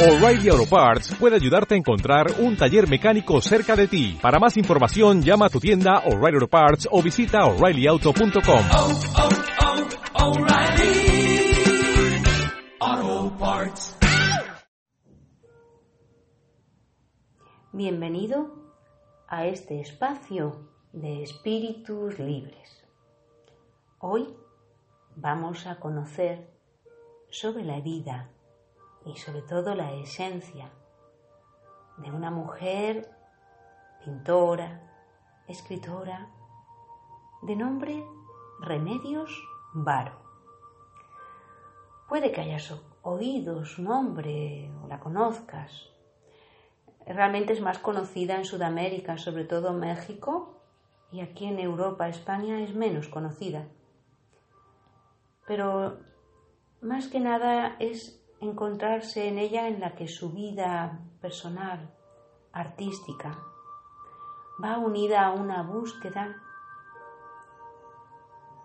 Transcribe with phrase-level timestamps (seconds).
[0.00, 4.16] O'Reilly Auto Parts puede ayudarte a encontrar un taller mecánico cerca de ti.
[4.22, 8.64] Para más información, llama a tu tienda O'Reilly Auto Parts o visita oreillyauto.com.
[12.80, 13.98] oh, oh, Parts.
[17.72, 18.54] Bienvenido
[19.26, 22.84] a este espacio de espíritus libres.
[23.98, 24.28] Hoy
[25.16, 26.48] vamos a conocer
[27.30, 28.30] sobre la vida
[29.08, 30.70] y sobre todo la esencia
[31.96, 33.10] de una mujer
[34.04, 34.80] pintora,
[35.46, 36.28] escritora,
[37.42, 38.04] de nombre
[38.60, 39.30] Remedios
[39.72, 40.12] Varo.
[42.08, 45.90] Puede que hayas oído su nombre o la conozcas.
[47.06, 50.60] Realmente es más conocida en Sudamérica, sobre todo México,
[51.10, 53.66] y aquí en Europa, España es menos conocida.
[55.46, 55.98] Pero
[56.82, 61.90] más que nada es encontrarse en ella en la que su vida personal,
[62.52, 63.38] artística,
[64.62, 66.36] va unida a una búsqueda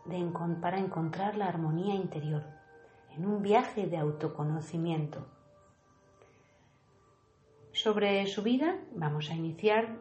[0.05, 2.43] de, para encontrar la armonía interior,
[3.11, 5.25] en un viaje de autoconocimiento.
[7.71, 9.97] Sobre su vida vamos a iniciar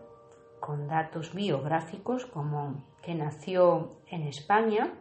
[0.60, 4.92] con datos biográficos como que nació en España,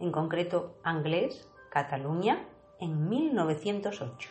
[0.00, 2.46] en concreto Anglés, Cataluña,
[2.84, 4.30] en 1908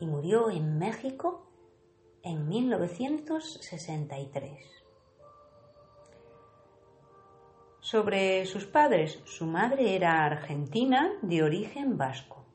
[0.00, 1.46] y murió en México
[2.22, 4.82] en 1963.
[7.80, 12.46] Sobre sus padres, su madre era argentina de origen vasco,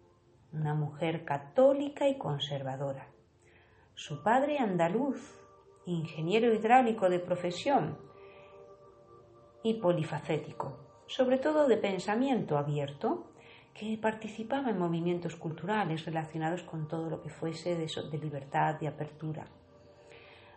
[0.51, 3.11] una mujer católica y conservadora.
[3.93, 5.37] Su padre andaluz,
[5.85, 7.99] ingeniero hidráulico de profesión
[9.61, 13.28] y polifacético, sobre todo de pensamiento abierto,
[13.80, 18.88] que participaba en movimientos culturales relacionados con todo lo que fuese de, de libertad y
[18.88, 19.47] apertura.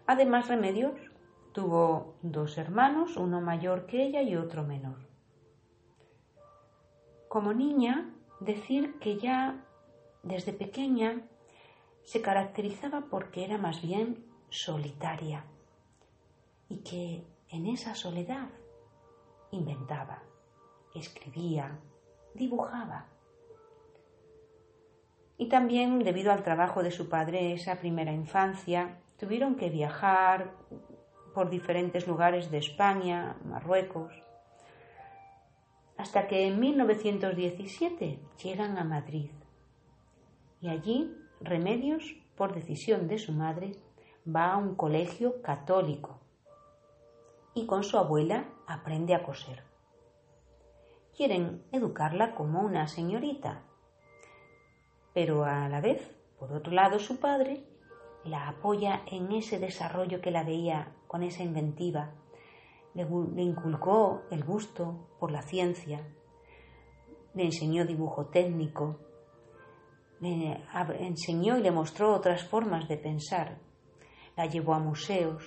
[0.06, 0.98] Además, Remedios
[1.52, 5.06] tuvo dos hermanos, uno mayor que ella y otro menor.
[7.28, 9.64] Como niña, decir que ya
[10.24, 11.22] desde pequeña
[12.02, 15.44] se caracterizaba porque era más bien solitaria
[16.68, 18.48] y que en esa soledad
[19.52, 20.24] inventaba,
[20.92, 21.78] escribía,
[22.34, 23.11] dibujaba.
[25.38, 30.52] Y también, debido al trabajo de su padre, esa primera infancia, tuvieron que viajar
[31.34, 34.12] por diferentes lugares de España, Marruecos,
[35.96, 39.30] hasta que en 1917 llegan a Madrid.
[40.60, 43.72] Y allí, Remedios, por decisión de su madre,
[44.24, 46.20] va a un colegio católico
[47.54, 49.72] y con su abuela aprende a coser
[51.16, 53.62] quieren educarla como una señorita.
[55.14, 57.64] Pero a la vez, por otro lado, su padre
[58.24, 62.14] la apoya en ese desarrollo que la veía con esa inventiva.
[62.94, 63.02] Le,
[63.42, 66.06] inculcó el gusto por la ciencia,
[67.34, 68.98] le enseñó dibujo técnico,
[70.20, 70.62] le
[71.00, 73.58] enseñó y le mostró otras formas de pensar,
[74.36, 75.42] la llevó a museos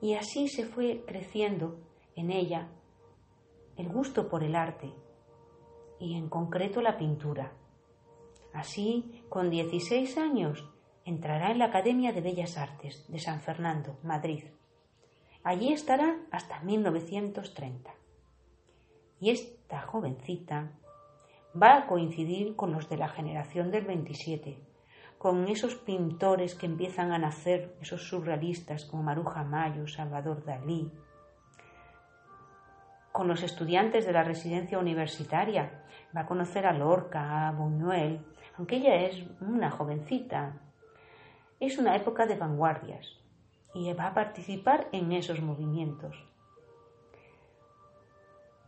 [0.00, 1.78] y así se fue creciendo
[2.14, 2.68] en ella
[3.76, 4.92] el gusto por el arte
[5.98, 7.52] y en concreto la pintura.
[8.56, 10.66] Así, con 16 años,
[11.04, 14.44] entrará en la Academia de Bellas Artes de San Fernando, Madrid.
[15.44, 17.90] Allí estará hasta 1930.
[19.20, 20.70] Y esta jovencita
[21.54, 24.58] va a coincidir con los de la generación del 27,
[25.18, 30.90] con esos pintores que empiezan a nacer, esos surrealistas como Maruja Mayo, Salvador Dalí,
[33.12, 35.84] con los estudiantes de la residencia universitaria.
[36.16, 38.24] Va a conocer a Lorca, a Buñuel,
[38.56, 40.60] aunque ella es una jovencita.
[41.60, 43.06] Es una época de vanguardias
[43.74, 46.16] y va a participar en esos movimientos.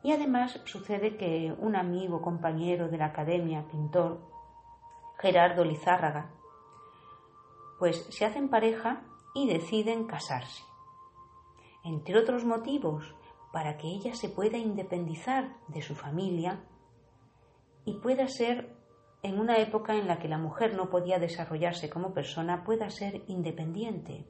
[0.02, 4.20] Y además sucede que un amigo, compañero de la academia, pintor,
[5.18, 6.30] Gerardo Lizárraga,
[7.78, 9.02] pues se hacen pareja
[9.34, 10.62] y deciden casarse.
[11.84, 13.14] Entre otros motivos,
[13.52, 16.60] para que ella se pueda independizar de su familia
[17.84, 18.76] y pueda ser,
[19.22, 23.22] en una época en la que la mujer no podía desarrollarse como persona, pueda ser
[23.26, 24.24] independiente.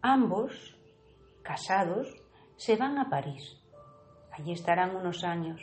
[0.00, 0.76] Ambos,
[1.42, 2.08] casados,
[2.56, 3.60] se van a París.
[4.32, 5.62] Allí estarán unos años.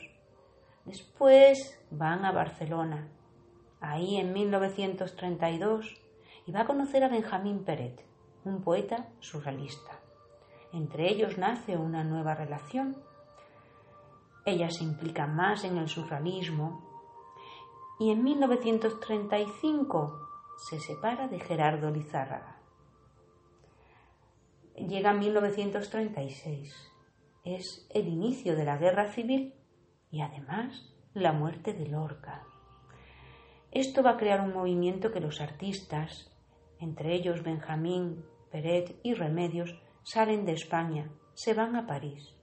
[0.86, 3.10] Después van a Barcelona,
[3.82, 6.02] ahí en 1932,
[6.46, 8.04] y va a conocer a Benjamín Peret,
[8.46, 10.00] un poeta surrealista.
[10.72, 12.96] Entre ellos nace una nueva relación.
[14.46, 16.89] Ella se implica más en el surrealismo
[18.00, 22.58] y en 1935 se separa de Gerardo Lizárraga.
[24.76, 26.74] Llega 1936.
[27.44, 29.54] Es el inicio de la guerra civil
[30.10, 32.46] y además la muerte de Lorca.
[33.72, 36.32] Esto va a crear un movimiento que los artistas,
[36.80, 42.34] entre ellos Benjamín, Peret y Remedios, salen de España, se van a París.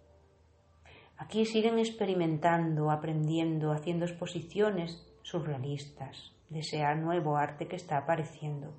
[1.17, 8.73] Aquí siguen experimentando, aprendiendo, haciendo exposiciones surrealistas de nuevo arte que está apareciendo.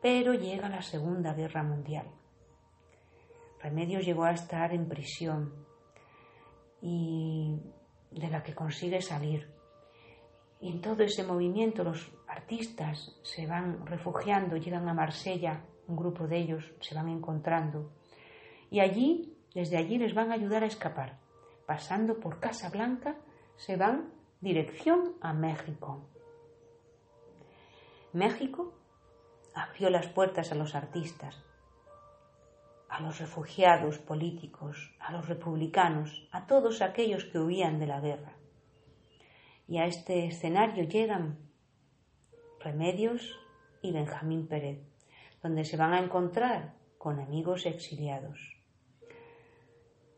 [0.00, 2.06] Pero llega la Segunda Guerra Mundial.
[3.60, 5.52] Remedios llegó a estar en prisión
[6.80, 7.58] y
[8.12, 9.50] de la que consigue salir.
[10.60, 16.28] Y en todo ese movimiento los artistas se van refugiando, llegan a Marsella, un grupo
[16.28, 17.90] de ellos se van encontrando.
[18.70, 21.18] Y allí, desde allí les van a ayudar a escapar.
[21.66, 23.16] Pasando por Casa Blanca,
[23.56, 24.12] se van
[24.44, 26.06] dirección a México.
[28.12, 28.74] México
[29.54, 31.42] abrió las puertas a los artistas,
[32.90, 38.36] a los refugiados políticos, a los republicanos, a todos aquellos que huían de la guerra.
[39.66, 41.38] Y a este escenario llegan
[42.60, 43.40] Remedios
[43.80, 44.86] y Benjamín Pérez,
[45.42, 48.38] donde se van a encontrar con amigos exiliados.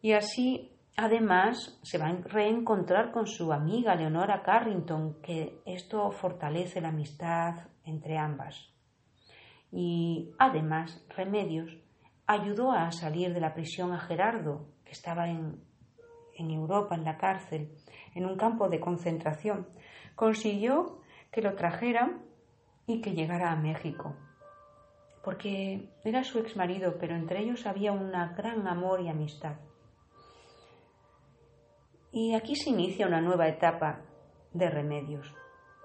[0.03, 6.81] Y así, además, se va a reencontrar con su amiga Leonora Carrington, que esto fortalece
[6.81, 8.73] la amistad entre ambas.
[9.71, 11.77] Y además, Remedios
[12.27, 15.61] ayudó a salir de la prisión a Gerardo, que estaba en,
[16.39, 17.73] Europa, en la cárcel,
[18.15, 19.69] en un campo de concentración.
[20.15, 21.01] Consiguió
[21.31, 22.23] que lo trajeran
[22.87, 24.17] y que llegara a México,
[25.23, 29.57] porque era su ex marido, pero entre ellos había un gran amor y amistad.
[32.17, 34.01] Y aquí se inicia una nueva etapa
[34.55, 35.31] de remedios,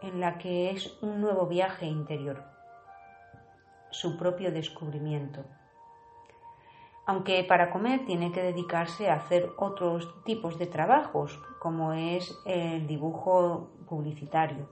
[0.01, 2.42] en la que es un nuevo viaje interior,
[3.89, 5.44] su propio descubrimiento
[7.12, 12.88] aunque para comer tiene que dedicarse a hacer otros tipos de trabajos, como es el
[12.88, 14.69] dibujo publicitario.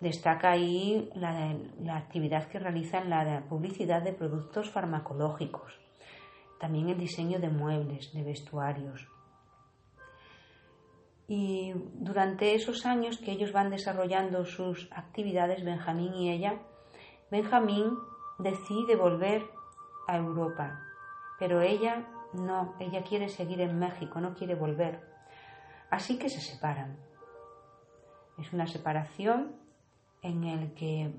[0.00, 1.54] Destaca ahí la,
[1.96, 5.78] actividad que realiza en la publicidad de productos farmacológicos,
[6.58, 9.08] también el diseño de muebles, de vestuarios.
[11.30, 16.60] Y durante esos años que ellos van desarrollando sus actividades, Benjamín y ella,
[17.30, 17.86] Benjamín
[18.38, 19.48] decide volver
[20.08, 20.90] a Europa
[21.40, 25.00] pero ella no, ella quiere seguir en México, no quiere volver.
[25.90, 26.98] Así que se separan.
[28.38, 29.56] Es una separación
[30.20, 31.14] en el que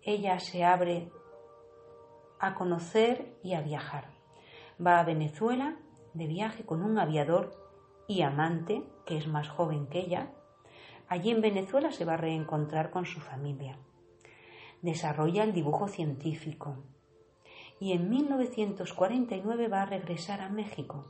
[0.00, 1.12] ella se abre
[2.40, 4.06] a conocer y a viajar.
[4.84, 5.76] Va a Venezuela
[6.14, 7.61] de viaje con un aviador
[8.06, 10.32] y amante, que es más joven que ella.
[11.08, 13.78] Allí en Venezuela se va a reencontrar con su familia.
[14.80, 16.76] Desarrolla el dibujo científico,
[17.82, 21.04] y en 1949 va a regresar a México.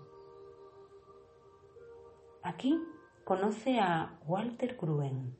[2.42, 2.82] Aquí
[3.24, 5.36] conoce a Walter Gruen.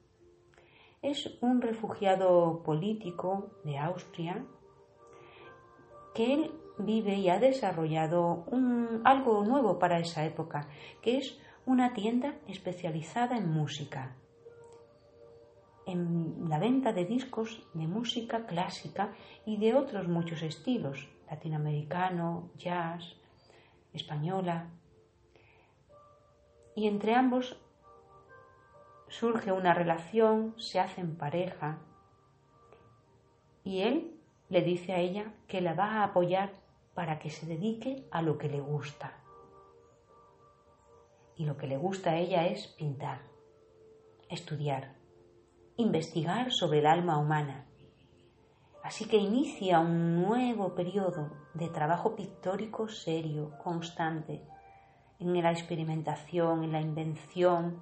[1.01, 4.45] Es un refugiado político de Austria
[6.15, 8.45] que él vive y ha desarrollado
[9.05, 10.69] algo nuevo para esa época,
[11.01, 14.17] que es una tienda especializada en música,
[15.87, 19.13] en la venta de discos de música clásica
[19.45, 23.17] y de otros muchos estilos, latinoamericano, jazz,
[23.93, 24.71] española.
[26.75, 27.57] Y entre ambos
[29.09, 31.79] surge una relación, se hacen pareja
[33.65, 36.62] y él le dice a ella que la va a apoyar
[36.95, 39.19] para que se dedique a lo que le gusta.
[41.37, 43.23] Y lo que le gusta a ella es pintar,
[44.29, 44.97] estudiar,
[45.77, 47.67] investigar sobre el alma humana
[48.83, 54.43] Así que inicia un nuevo periodo de trabajo pictórico serio, constante,
[55.21, 57.81] en la experimentación, en la invención,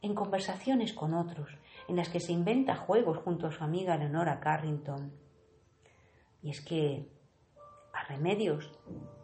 [0.00, 1.50] en conversaciones con otros,
[1.88, 5.12] en las que se inventa juegos junto a su amiga Leonora Carrington.
[6.42, 7.12] Y es que
[7.92, 8.72] a Remedios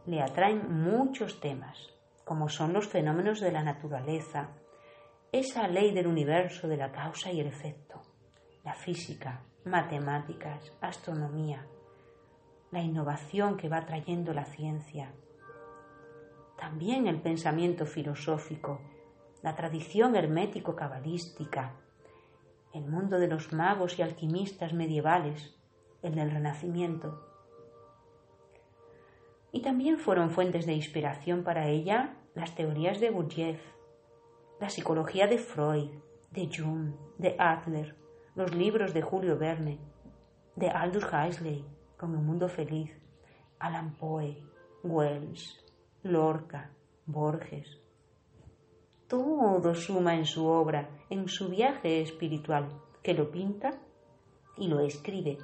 [0.07, 1.93] le atraen muchos temas,
[2.25, 4.51] como son los fenómenos de la naturaleza,
[5.33, 8.03] esa ley del universo de la causa y el efecto,
[8.65, 11.67] la física, matemáticas, astronomía,
[12.71, 15.13] la innovación que va trayendo la ciencia,
[16.57, 18.81] también el pensamiento filosófico,
[19.43, 21.75] la tradición hermético-cabalística,
[22.73, 25.55] el mundo de los magos y alquimistas medievales,
[26.03, 27.36] el del Renacimiento.
[29.53, 33.61] Y también fueron fuentes de inspiración para ella las teorías de Gurdjieff,
[34.61, 35.91] la psicología de Freud,
[36.31, 37.97] de Jung, de Adler,
[38.35, 39.79] los libros de Julio Verne,
[40.55, 41.65] de Aldous Huxley,
[41.97, 42.91] con Un Mundo Feliz,
[43.59, 44.43] Alan Poe,
[44.83, 45.65] Wells,
[46.03, 46.71] Lorca,
[47.07, 47.81] Borges.
[49.09, 52.69] Todo suma en su obra, en su viaje espiritual,
[53.03, 53.71] que lo pinta
[54.57, 55.38] y lo escribe,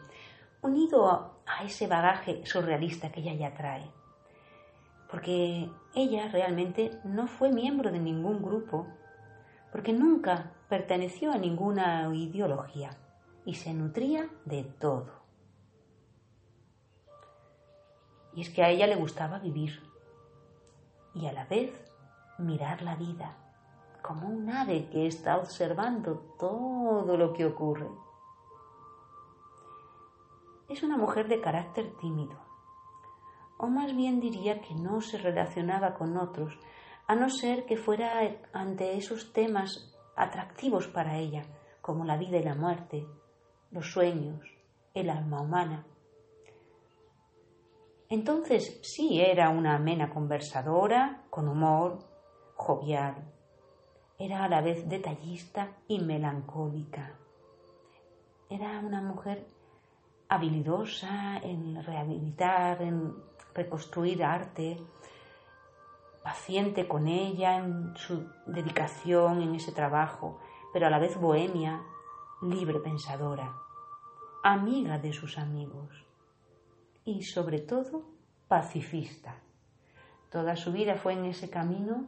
[0.62, 3.90] unido a ese bagaje surrealista que ella ya trae.
[5.10, 8.86] Porque ella realmente no fue miembro de ningún grupo,
[9.70, 12.96] porque nunca perteneció a ninguna ideología
[13.44, 15.22] y se nutría de todo.
[18.34, 19.82] Y es que a ella le gustaba vivir
[21.14, 21.72] y a la vez
[22.38, 23.36] mirar la vida
[24.02, 27.88] como un ave que está observando todo lo que ocurre.
[30.72, 32.34] Es una mujer de carácter tímido,
[33.58, 36.58] o más bien diría que no se relacionaba con otros,
[37.06, 41.44] a no ser que fuera ante esos temas atractivos para ella,
[41.82, 43.06] como la vida y la muerte,
[43.70, 44.40] los sueños,
[44.94, 45.84] el alma humana.
[48.08, 51.98] Entonces sí era una amena conversadora, con humor,
[52.54, 53.30] jovial.
[54.18, 57.18] Era a la vez detallista y melancólica.
[58.48, 59.46] Era una mujer
[60.32, 63.14] habilidosa en rehabilitar, en
[63.54, 64.78] reconstruir arte,
[66.22, 70.40] paciente con ella en su dedicación en ese trabajo,
[70.72, 71.82] pero a la vez bohemia,
[72.40, 73.52] libre pensadora,
[74.42, 76.06] amiga de sus amigos
[77.04, 78.02] y sobre todo
[78.48, 79.34] pacifista.
[80.30, 82.06] Toda su vida fue en ese camino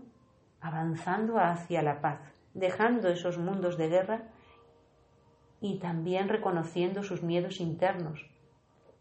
[0.62, 2.20] avanzando hacia la paz,
[2.54, 4.22] dejando esos mundos de guerra
[5.60, 8.20] y también reconociendo sus miedos internos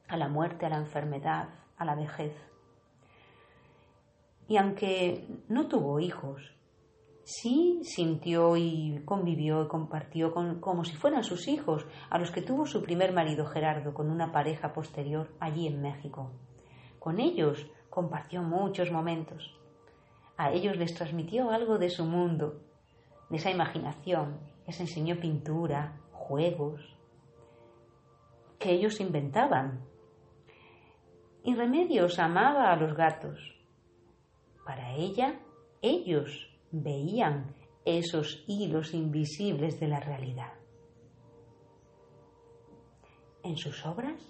[0.08, 2.34] a la muerte, a la enfermedad, a la vejez.
[4.48, 6.54] Y aunque no tuvo hijos,
[7.24, 12.42] sí sintió y convivió y compartió con, como si fueran sus hijos, a los que
[12.42, 16.32] tuvo su primer marido Gerardo con una pareja posterior allí en México.
[17.00, 19.58] Con ellos compartió muchos momentos.
[20.38, 22.62] A ellos les transmitió algo de su mundo,
[23.30, 26.82] de esa imaginación, les enseñó pintura, juegos,
[28.60, 29.86] que ellos inventaban.
[31.44, 33.40] Y Remedios amaba a los gatos.
[34.66, 35.40] Para ella,
[35.82, 37.54] ellos veían
[37.84, 40.54] esos hilos invisibles de la realidad.
[43.44, 44.22] En sus obras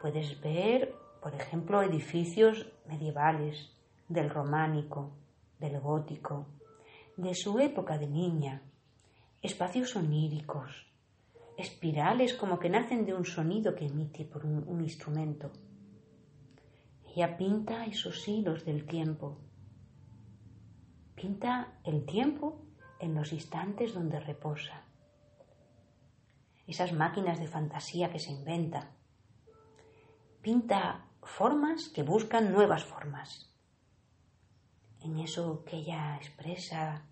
[0.00, 0.92] puedes ver,
[1.22, 3.70] por ejemplo, edificios medievales,
[4.08, 5.12] del románico,
[5.58, 6.46] del gótico,
[7.16, 8.62] de su época de niña,
[9.40, 10.86] espacios oníricos,
[11.56, 15.52] espirales como que nacen de un sonido que emite por un, instrumento.
[17.14, 19.38] Ella pinta esos hilos del tiempo,
[21.14, 22.60] Pinta el tiempo
[22.98, 24.82] en los instantes donde reposa.
[26.66, 28.90] Esas máquinas de fantasía que se inventa.
[30.42, 33.50] Pinta formas que buscan nuevas formas.
[35.00, 37.06] En eso que ella expresa,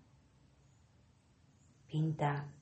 [1.87, 2.53] pinta,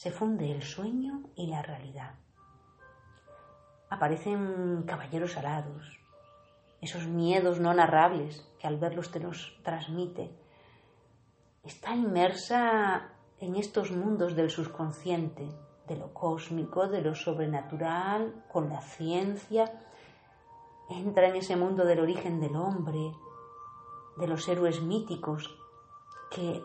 [0.00, 2.14] se funde el sueño y la realidad.
[3.90, 6.00] Aparecen caballeros alados,
[6.80, 10.30] esos miedos no narrables que al verlos te los transmite.
[11.64, 15.46] Está inmersa en estos mundos del subconsciente,
[15.86, 19.70] de lo cósmico, de lo sobrenatural, con la ciencia,
[20.88, 23.12] entra en ese mundo del origen del hombre,
[24.16, 25.58] de los héroes míticos
[26.30, 26.64] que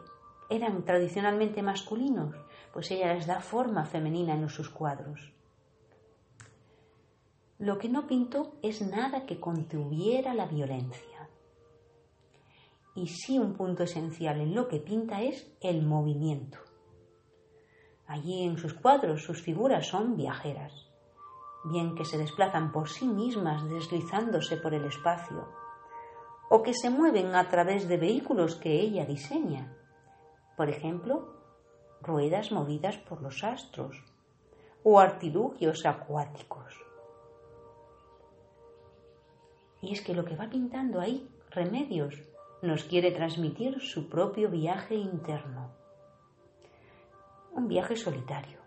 [0.49, 2.33] eran tradicionalmente masculinos,
[2.75, 5.31] pues ella les da forma femenina en sus cuadros.
[7.57, 11.29] Lo que no pintó es nada que contuviera la violencia
[12.93, 16.57] y sí un punto esencial en lo que pinta es el movimiento.
[18.07, 20.73] Allí en sus cuadros sus figuras son viajeras,
[21.63, 25.47] bien que se desplazan por sí mismas deslizándose por el espacio,
[26.49, 29.73] o que se mueven a través de vehículos que ella diseña,
[30.57, 31.34] por ejemplo,
[32.05, 34.03] ruedas movidas por los astros
[34.83, 36.73] o artilugios acuáticos.
[39.81, 42.15] Y es que lo que va pintando ahí, remedios,
[42.61, 45.71] nos quiere transmitir su propio viaje interno.
[47.53, 48.59] Un viaje solitario,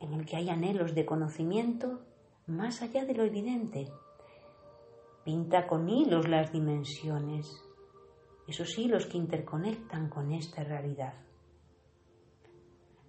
[0.00, 2.00] en el que hay anhelos de conocimiento
[2.46, 3.88] más allá de lo evidente.
[5.24, 7.62] Pinta con hilos las dimensiones,
[8.46, 11.14] esos hilos que interconectan con esta realidad.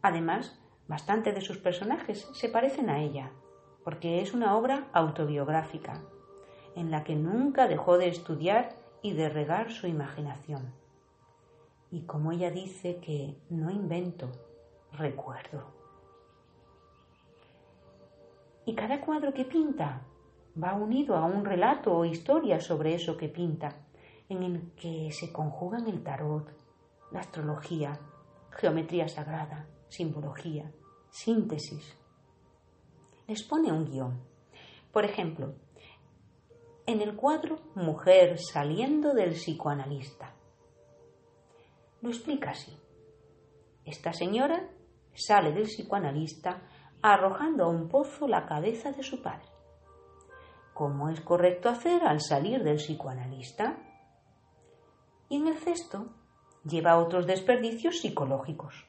[0.02, 3.32] Además, bastante de sus personajes se parecen a ella,
[3.84, 6.02] porque es una obra autobiográfica,
[6.76, 10.74] en la que nunca dejó de estudiar y de regar su imaginación.
[11.92, 14.32] Y como ella dice que no invento,
[14.92, 15.64] recuerdo.
[18.66, 20.02] Y cada cuadro que pinta
[20.62, 23.76] va unido a un relato o historia sobre eso que pinta,
[24.30, 26.52] en el que se conjugan el tarot,
[27.12, 27.98] la astrología,
[28.52, 30.72] geometría sagrada, simbología,
[31.10, 31.98] síntesis.
[33.28, 34.22] Les pone un guion.
[34.92, 35.56] Por ejemplo,
[36.86, 40.34] en el cuadro Mujer saliendo del psicoanalista.
[42.02, 42.78] Lo explica así.
[43.84, 44.70] Esta señora
[45.14, 46.62] sale del psicoanalista
[47.02, 49.48] arrojando a un pozo la cabeza de su padre.
[50.74, 53.78] ¿Cómo es correcto hacer al salir del psicoanalista?
[55.30, 56.14] Y en el cesto
[56.64, 58.88] lleva otros desperdicios psicológicos,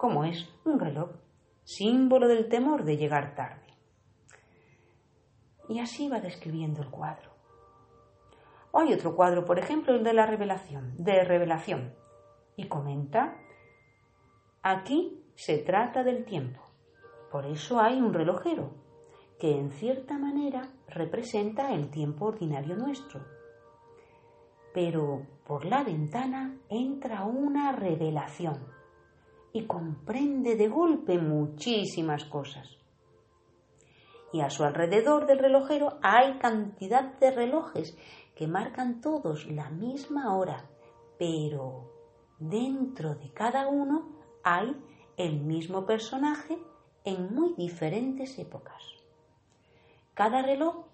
[0.00, 1.10] como es un reloj,
[1.62, 3.66] símbolo del temor de llegar tarde.
[5.68, 7.30] Y así va describiendo el cuadro.
[8.72, 11.92] Hay otro cuadro, por ejemplo, el de la revelación, de revelación,
[12.56, 13.36] y comenta,
[14.62, 16.62] aquí se trata del tiempo.
[17.30, 18.70] Por eso hay un relojero,
[19.38, 23.20] que en cierta manera representa el tiempo ordinario nuestro.
[24.72, 28.79] Pero por la ventana entra una revelación
[29.52, 32.76] y comprende de golpe muchísimas cosas.
[34.32, 37.96] Y a su alrededor del relojero hay cantidad de relojes
[38.36, 40.68] que marcan todos la misma hora,
[41.18, 41.90] pero
[42.38, 44.08] dentro de cada uno
[44.44, 44.76] hay
[45.16, 46.58] el mismo personaje
[47.04, 48.82] en muy diferentes épocas.
[50.14, 50.86] Cada reloj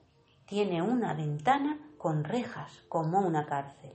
[0.47, 3.93] tiene una ventana con rejas como una cárcel.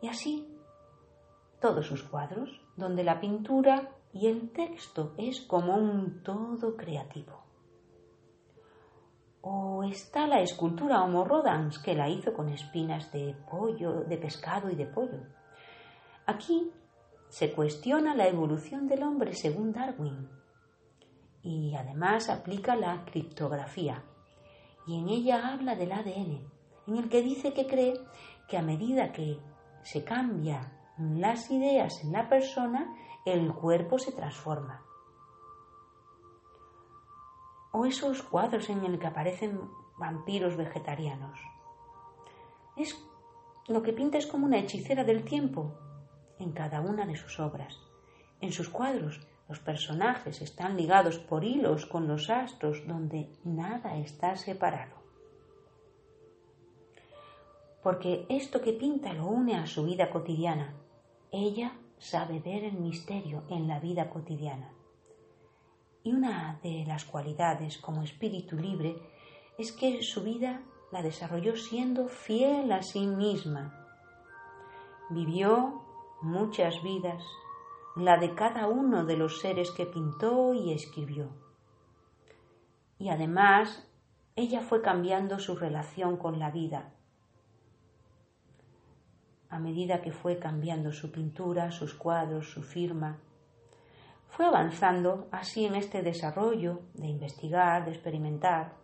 [0.00, 0.55] Y así
[1.66, 7.42] todos sus cuadros, donde la pintura y el texto es como un todo creativo.
[9.40, 14.70] O está la escultura Homo Rodans que la hizo con espinas de pollo, de pescado
[14.70, 15.18] y de pollo.
[16.24, 16.70] Aquí
[17.28, 20.28] se cuestiona la evolución del hombre según Darwin
[21.42, 24.04] y además aplica la criptografía
[24.86, 26.48] y en ella habla del ADN,
[26.86, 27.94] en el que dice que cree
[28.46, 29.40] que a medida que
[29.82, 34.82] se cambia las ideas en la persona, el cuerpo se transforma.
[37.72, 39.60] O esos cuadros en el que aparecen
[39.98, 41.38] vampiros vegetarianos.
[42.76, 42.96] Es
[43.68, 45.74] lo que pinta es como una hechicera del tiempo
[46.38, 47.78] en cada una de sus obras.
[48.40, 54.36] En sus cuadros los personajes están ligados por hilos con los astros donde nada está
[54.36, 54.96] separado.
[57.82, 60.74] Porque esto que pinta lo une a su vida cotidiana.
[61.30, 64.72] Ella sabe ver el misterio en la vida cotidiana.
[66.02, 68.96] Y una de las cualidades como espíritu libre
[69.58, 70.62] es que su vida
[70.92, 73.86] la desarrolló siendo fiel a sí misma.
[75.10, 75.82] Vivió
[76.22, 77.22] muchas vidas
[77.96, 81.30] la de cada uno de los seres que pintó y escribió.
[82.98, 83.88] Y además,
[84.36, 86.92] ella fue cambiando su relación con la vida.
[89.48, 93.18] A medida que fue cambiando su pintura, sus cuadros, su firma,
[94.28, 98.74] fue avanzando así en este desarrollo de investigar, de experimentar,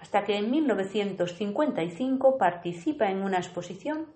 [0.00, 4.06] hasta que en 1955 participa en una exposición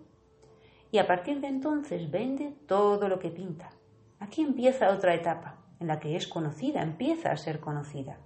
[0.90, 3.70] y a partir de entonces vende todo lo que pinta.
[4.20, 8.18] Aquí empieza otra etapa en la que es conocida, empieza a ser conocida.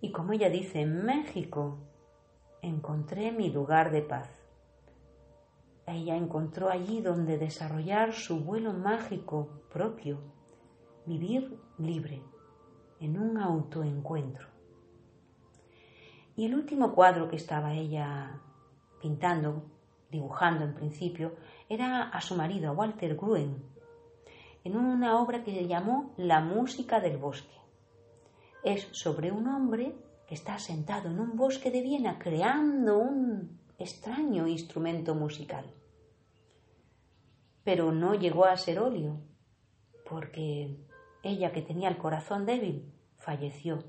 [0.00, 1.78] Y como ella dice, en México
[2.62, 4.39] encontré mi lugar de paz.
[5.92, 10.20] Ella encontró allí donde desarrollar su vuelo mágico propio,
[11.04, 12.22] vivir libre,
[13.00, 14.46] en un autoencuentro.
[16.36, 18.40] Y el último cuadro que estaba ella
[19.02, 19.64] pintando,
[20.10, 21.34] dibujando en principio,
[21.68, 23.62] era a su marido, a Walter Gruen,
[24.62, 27.56] en una obra que se llamó La música del bosque.
[28.62, 29.96] Es sobre un hombre
[30.28, 35.64] que está sentado en un bosque de Viena creando un extraño instrumento musical.
[37.64, 39.20] Pero no llegó a ser óleo,
[40.08, 40.76] porque
[41.22, 43.84] ella que tenía el corazón débil falleció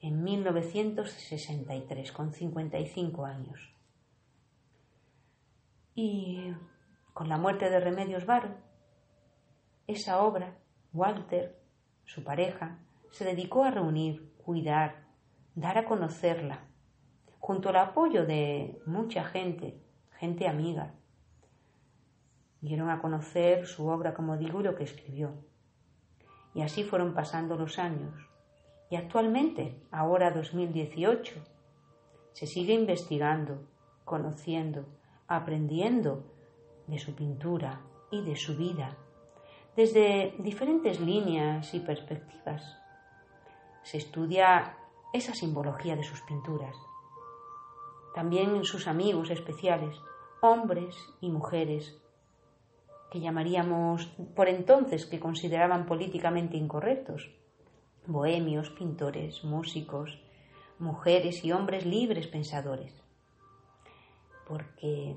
[0.00, 3.74] en 1963 con 55 años.
[5.94, 6.54] Y
[7.12, 8.54] con la muerte de Remedios Varo,
[9.86, 10.58] esa obra,
[10.92, 11.58] Walter,
[12.04, 12.78] su pareja,
[13.10, 15.06] se dedicó a reunir, cuidar,
[15.54, 16.68] dar a conocerla,
[17.38, 19.82] junto al apoyo de mucha gente,
[20.18, 20.94] gente amiga.
[22.60, 25.32] Dieron a conocer su obra, como digo, lo que escribió.
[26.54, 28.14] Y así fueron pasando los años.
[28.90, 31.34] Y actualmente, ahora 2018,
[32.32, 33.68] se sigue investigando,
[34.04, 34.86] conociendo,
[35.26, 36.24] aprendiendo
[36.86, 38.96] de su pintura y de su vida
[39.78, 42.76] desde diferentes líneas y perspectivas.
[43.84, 44.76] se estudia
[45.12, 46.74] esa simbología de sus pinturas.
[48.12, 49.96] También sus amigos especiales,
[50.40, 51.96] hombres y mujeres,
[53.10, 57.30] que llamaríamos por entonces que consideraban políticamente incorrectos,
[58.06, 60.20] bohemios, pintores, músicos,
[60.78, 62.92] mujeres y hombres libres pensadores.
[64.46, 65.14] Porque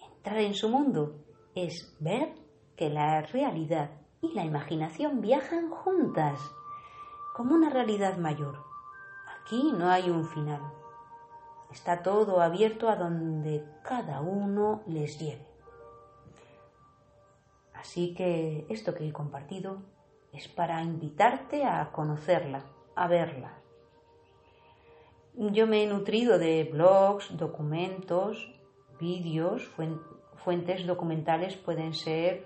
[0.00, 2.34] entrar en su mundo es ver
[2.76, 3.90] que la realidad
[4.22, 6.38] y la imaginación viajan juntas,
[7.34, 8.64] como una realidad mayor.
[9.40, 10.60] Aquí no hay un final.
[11.70, 15.49] Está todo abierto a donde cada uno les lleve.
[17.80, 19.82] Así que esto que he compartido
[20.34, 23.58] es para invitarte a conocerla, a verla.
[25.34, 28.52] Yo me he nutrido de blogs, documentos,
[29.00, 29.70] vídeos,
[30.34, 32.44] fuentes documentales pueden ser,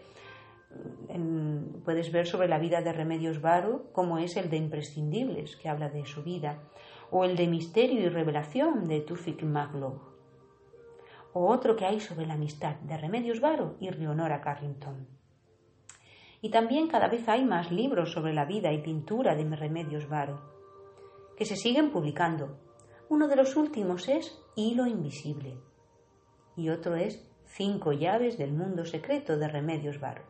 [1.85, 5.89] puedes ver sobre la vida de Remedios Varo, como es el de Imprescindibles, que habla
[5.89, 6.63] de su vida,
[7.11, 10.01] o el de Misterio y Revelación de Tufik Maglow,
[11.33, 15.09] o otro que hay sobre la amistad de Remedios Varo y Leonora Carrington.
[16.45, 20.43] Y también cada vez hay más libros sobre la vida y pintura de Remedios Varo,
[21.39, 22.59] que se siguen publicando.
[23.09, 25.57] Uno de los últimos es Hilo Invisible
[26.55, 30.25] y otro es Cinco llaves del mundo secreto de Remedios Varo.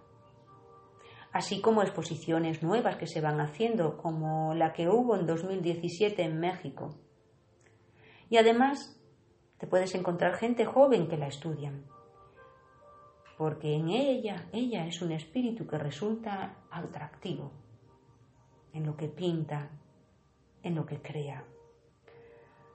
[1.32, 6.38] Así como exposiciones nuevas que se van haciendo, como la que hubo en 2017 en
[6.38, 6.94] México.
[8.30, 9.02] Y además
[9.58, 11.92] te puedes encontrar gente joven que la estudian
[13.36, 17.52] porque en ella, ella es un espíritu que resulta atractivo
[18.72, 19.70] en lo que pinta,
[20.62, 21.44] en lo que crea.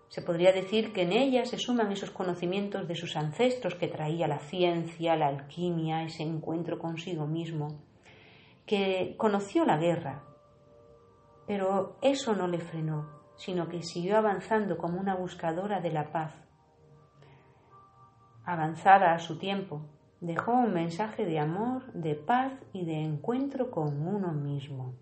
[0.08, 4.28] Se podría decir que en ella se suman esos conocimientos de sus ancestros que traía
[4.28, 7.80] la ciencia, la alquimia, ese encuentro consigo mismo,
[8.66, 10.24] que conoció la guerra,
[11.46, 16.34] pero eso no le frenó, sino que siguió avanzando como una buscadora de la paz,
[18.46, 19.86] avanzada a su tiempo,
[20.22, 24.94] dejó un mensaje de amor, de paz y de encuentro con uno mismo.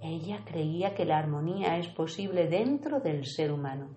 [0.00, 3.88] Ella creía que la armonía es posible dentro del ser humano.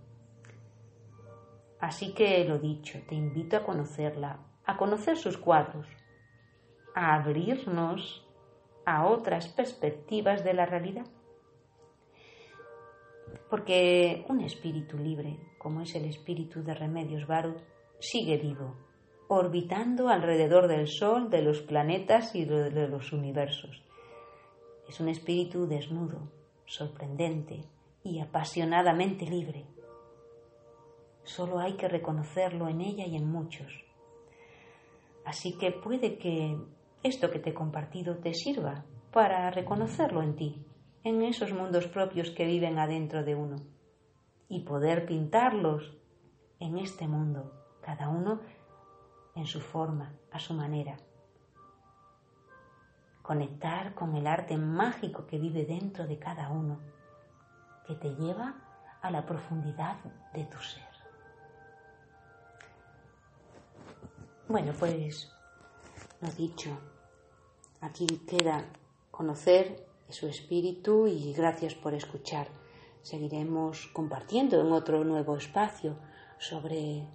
[1.80, 5.88] Así que lo dicho, te invito a conocerla, a conocer sus cuadros,
[6.96, 8.28] a abrirnos
[8.86, 11.06] a otras perspectivas de la realidad.
[13.50, 17.62] Porque un espíritu libre, como es el espíritu de Remedios Baruch,
[18.02, 18.76] sigue vivo,
[19.28, 23.84] orbitando alrededor del Sol, de los planetas y de los universos.
[24.90, 26.32] Es un espíritu desnudo,
[26.66, 27.64] sorprendente
[28.04, 29.66] y apasionadamente libre.
[31.24, 33.72] Solo hay que reconocerlo en ella y en muchos.
[35.24, 36.58] Así que puede que
[37.04, 38.84] esto que te he compartido te sirva
[39.14, 40.66] para reconocerlo en ti,
[41.04, 43.58] en esos mundos propios que viven adentro de uno,
[44.50, 45.96] y poder pintarlos
[46.60, 48.40] en este mundo cada uno
[49.36, 50.98] en su forma, a su manera.
[53.22, 56.80] Conectar con el arte mágico que vive dentro de cada uno,
[57.86, 58.56] que te lleva
[59.02, 59.98] a la profundidad
[60.34, 60.92] de tu ser.
[64.48, 65.32] Bueno, pues
[66.20, 66.78] lo dicho,
[67.80, 68.66] aquí queda
[69.10, 72.48] conocer su espíritu y gracias por escuchar.
[73.02, 75.96] Seguiremos compartiendo en otro nuevo espacio
[76.38, 77.08] sobre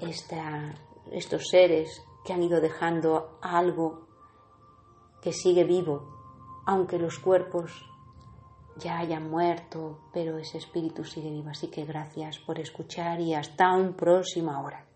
[0.00, 4.06] estos seres que han ido dejando algo
[5.22, 7.84] que sigue vivo, aunque los cuerpos
[8.76, 11.50] ya hayan muerto, pero ese espíritu sigue vivo.
[11.50, 14.86] Así que gracias por escuchar y hasta un próxima hora.